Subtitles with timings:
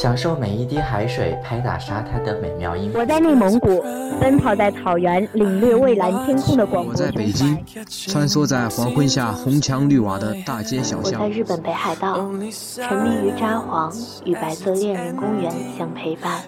[0.00, 2.92] 享受每一滴海水拍打沙滩的美妙音。
[2.94, 3.82] 我在内蒙古，
[4.20, 6.92] 奔跑在草原，领略蔚蓝天空的广阔。
[6.92, 7.58] 我在北京，
[8.06, 11.20] 穿梭在黄昏下红墙绿瓦的大街小巷。
[11.20, 13.92] 我在日本北海道，沉迷于札幌，
[14.24, 16.44] 与白色恋人公园相陪伴。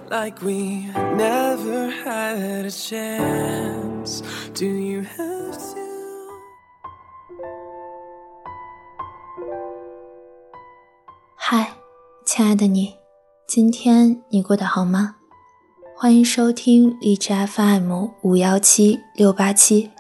[11.35, 11.67] 嗨，
[12.25, 13.00] 亲爱的你。
[13.53, 15.17] 今天你过得好吗？
[15.97, 19.91] 欢迎收听荔枝 FM 五幺七六八七，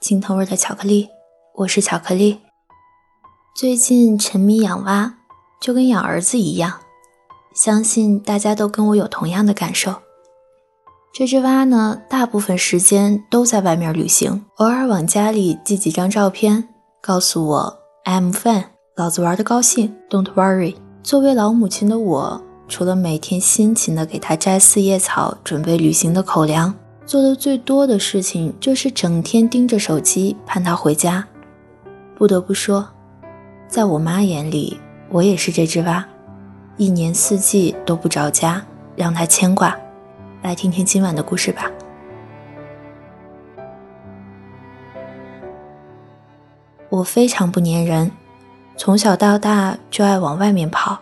[0.00, 1.08] 青藤味的巧克力，
[1.54, 2.40] 我是巧克力。
[3.54, 5.14] 最近沉迷养蛙，
[5.60, 6.80] 就跟养儿子一样，
[7.54, 9.94] 相信大家都跟我有同样的感受。
[11.14, 16.68] 这只蛙呢，大部分时间都在外面旅行，偶尔往家里寄几张照片，
[17.00, 18.64] 告诉我 I'm fine，
[18.96, 20.74] 老子玩的高兴，Don't worry。
[21.04, 22.42] 作为老母亲的我。
[22.68, 26.74] 除了每天辛勤的给他摘四叶草，准备旅行的口粮，
[27.06, 31.26] 做的最多的事情就是整天盯着手机，盼他回家。
[32.16, 32.88] 不得不说，
[33.68, 36.04] 在我妈眼里，我也是这只蛙，
[36.76, 38.64] 一年四季都不着家，
[38.96, 39.76] 让她牵挂。
[40.42, 41.70] 来听听今晚的故事吧。
[46.88, 48.10] 我非常不粘人，
[48.76, 51.00] 从小到大就爱往外面跑。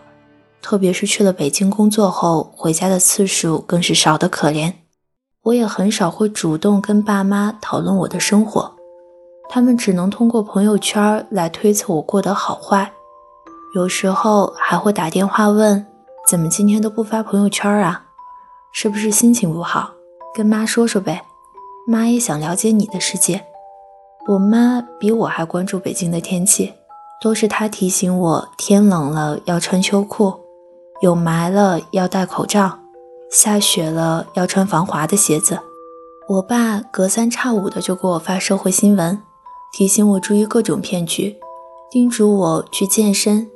[0.65, 4.73] 特别是去了北京工作后，回家的次数更是少得可怜。
[5.43, 8.73] 我也很少会主动跟爸妈讨论我的生活，
[9.47, 12.91] 他们只能通过朋友圈来推测我过得好坏。
[13.75, 15.85] 有时候还会打电话问
[16.27, 18.03] ：“怎么今天都不发朋友圈啊？
[18.73, 19.91] 是不是心情不好？
[20.33, 21.21] 跟妈说说呗。”
[21.85, 23.45] 妈也想了解你的世界。
[24.29, 26.73] 我妈比我还关注北京的天气，
[27.21, 30.33] 都是她提醒我天冷了要穿秋裤。
[31.01, 32.79] 有霾了要戴口罩，
[33.29, 35.59] 下雪了要穿防滑的鞋子。
[36.27, 39.21] 我爸隔三差五的就给我发社会新闻，
[39.73, 41.37] 提醒我注意各种骗局，
[41.91, 43.47] 叮嘱我去健身，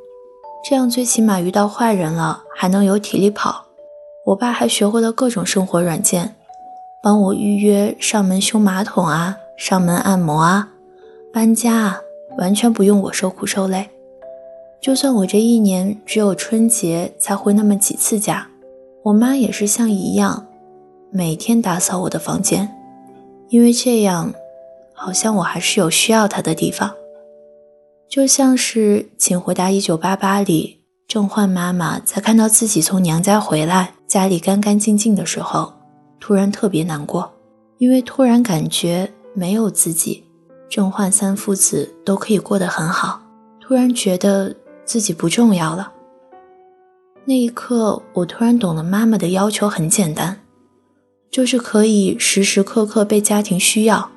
[0.69, 3.65] 这样最起码遇到坏人了还能有体力跑。
[4.25, 6.35] 我爸还学会了各种生活软件，
[7.01, 10.67] 帮我预约上门修马桶啊，上门按摩啊，
[11.33, 12.01] 搬家啊，
[12.37, 13.89] 完全不用我受苦受累。
[14.81, 18.47] 就算我这一年只有春节才回那么几次家，
[19.03, 20.47] 我妈也是像一样，
[21.11, 22.73] 每天打扫我的房间，
[23.49, 24.33] 因为这样，
[24.93, 26.89] 好像我还是有需要她的地方。
[28.07, 30.79] 就像是《请回答一九八八》里，
[31.09, 35.73] 郑焕妈妈在看到自己从娘家回来，家里干干净净的时候，
[36.21, 37.29] 突然特别难过，
[37.79, 40.23] 因为突然感觉没有自己，
[40.69, 43.21] 郑焕三父子都可以过得很好，
[43.59, 44.55] 突然觉得。
[44.89, 45.93] 自己不重要了。
[47.25, 50.39] 那一刻，我突然懂了，妈妈的要求很简单，
[51.29, 54.09] 就是可以时时刻刻被家庭需要，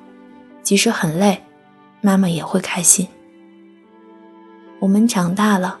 [0.63, 1.43] 即使很累，
[2.01, 3.07] 妈妈也会开心。
[4.79, 5.77] 我们长大了，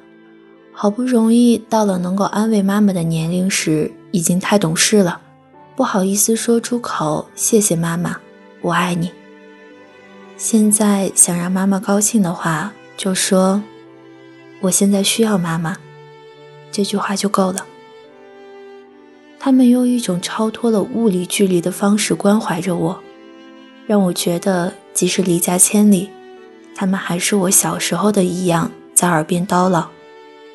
[0.71, 5.19] 好不容易到了能够安慰妈妈的年龄时，已经太懂事了，
[5.75, 8.17] 不好意思说出口“谢谢妈妈，
[8.61, 9.11] 我爱你”。
[10.37, 13.59] 现在想让妈妈高兴的话，就说。
[14.63, 15.77] 我现在需要妈妈，
[16.71, 17.65] 这句话就够了。
[19.37, 23.03] 他们用一种超脱了物理距离的方式关怀着我，
[23.85, 26.09] 让我觉得即使离家千里，
[26.73, 29.89] 他们还是我小时候的一样在耳边叨唠。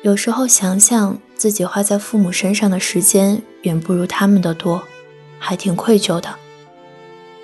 [0.01, 4.81] 有时候想想自己花在父母身上的时间远不如他们的多，
[5.37, 6.33] 还挺愧疚的。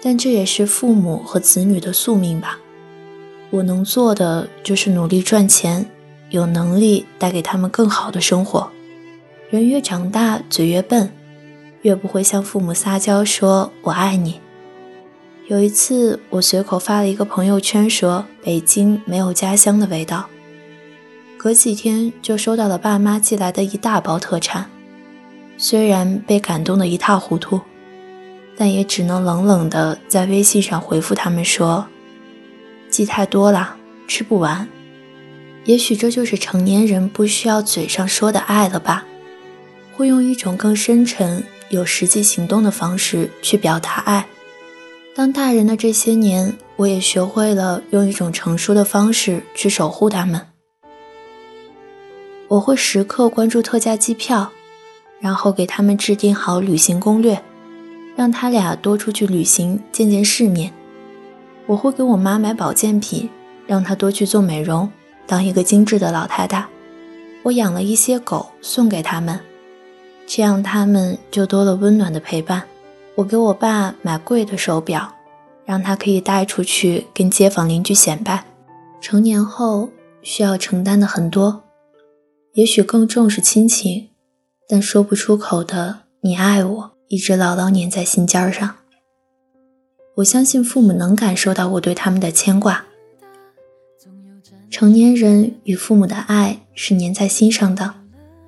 [0.02, 2.58] 但这也是父母和子女的宿命吧。
[3.52, 5.88] 我能做的就是努力赚钱。
[6.30, 8.70] 有能力带给他们更好的生活。
[9.50, 11.12] 人越长大，嘴越笨，
[11.84, 14.42] 越不会向父母撒娇说“我爱你”。
[15.48, 20.26] 有一次，我随口发了一个朋友圈，说北京没有家乡的味道。
[21.38, 24.66] 隔几天就收到了爸妈寄来的一大包特产，
[25.58, 27.62] 虽然被感动得一塌糊涂，
[28.58, 31.86] 但也只能冷冷的在微信上回复他们说
[32.90, 34.68] ：“寄太多了，吃不完。”
[35.66, 39.06] 也许这就是成年人不需要嘴上说的爱了吧，
[39.96, 44.28] 会用一种更深沉、有实际行动的方式去表达爱。
[45.16, 50.40] 当大人的这些年，我也学会了用一种成熟的方式去守护他们。
[52.48, 54.52] 我会时刻关注特价机票，
[55.20, 57.42] 然后给他们制定好旅行攻略，
[58.16, 60.72] 让他俩多出去旅行，见见世面。
[61.66, 63.28] 我会给我妈买保健品，
[63.66, 64.92] 让她多去做美容，
[65.28, 66.68] 当一个精致的老太太。
[67.44, 69.40] 我养了一些狗，送给他们，
[70.26, 72.64] 这样他们就多了温暖的陪伴。
[73.16, 75.14] 我给我爸买贵的手表，
[75.64, 78.46] 让他可以带出去跟街坊邻居显摆。
[79.00, 79.90] 成年后
[80.22, 81.64] 需要承担的很多，
[82.54, 84.10] 也许更重视亲情，
[84.68, 88.76] 但说不出口的“你爱我”一直牢牢粘在心尖上。
[90.16, 92.86] 我相信父母能感受到我对他们的牵挂。
[94.70, 97.94] 成年人与父母的爱是粘在心上的，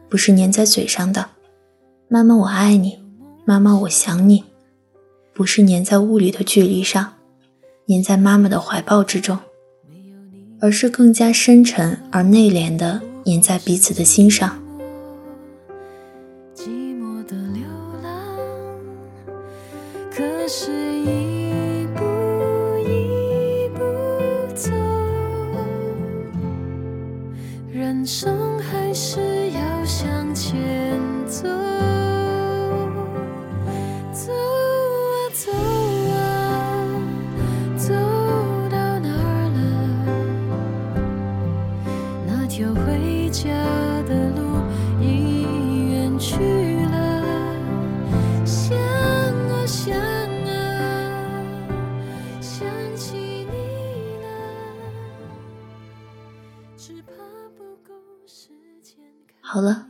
[0.09, 1.29] 不是粘在嘴上的。
[2.09, 2.99] 妈妈，我爱你；
[3.45, 4.43] 妈妈，我想你。
[5.33, 7.13] 不是粘在物理的距离上，
[7.87, 9.37] 粘在妈妈的怀抱之中，
[10.59, 14.59] 而是更加深沉而内敛的粘在彼此的心上。
[16.55, 16.69] 寂
[16.99, 17.61] 寞的流
[18.01, 18.11] 浪，
[20.11, 20.86] 可是
[59.57, 59.87] 好了，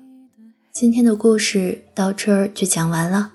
[0.72, 3.34] 今天的故事到这儿就讲完了。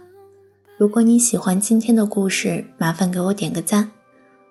[0.78, 3.90] 如果你喜欢今天的故事，麻烦给我点个赞。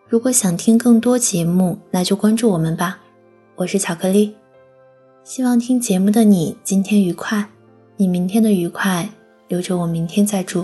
[0.07, 3.00] 如果想听更多节目，那就关注我们吧。
[3.56, 4.36] 我是巧克力，
[5.24, 7.50] 希望听节目的你今天愉快。
[7.98, 9.10] 你明天的愉快，
[9.48, 10.63] 留着我明天再祝。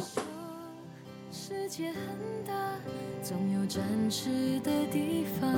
[1.32, 1.98] 世界很
[2.46, 2.54] 大，
[3.24, 5.52] 总有展翅的地方，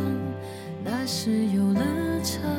[0.86, 1.82] 那是游乐
[2.24, 2.59] 场。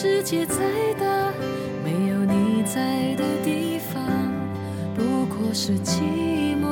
[0.00, 0.54] 世界再
[0.96, 1.32] 大，
[1.82, 4.00] 没有你在的地方，
[4.94, 6.68] 不过是寂寞，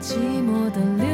[0.00, 1.11] 寂寞的流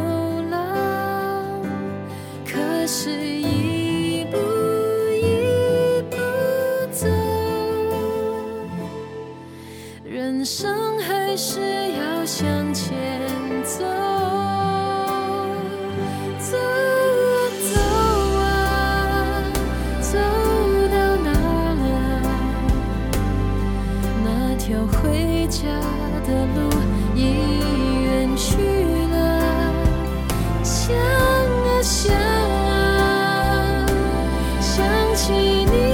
[35.18, 35.87] 起你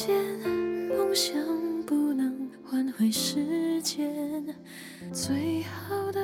[0.00, 0.14] 现
[0.88, 1.34] 梦想
[1.84, 4.46] 不能换回时间，
[5.12, 6.20] 最好的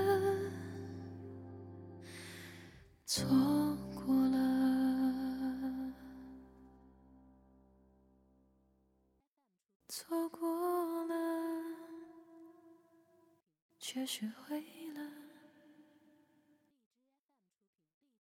[3.04, 3.26] 错
[3.96, 5.92] 过了，
[9.88, 11.14] 错过了，
[13.80, 14.73] 却学会。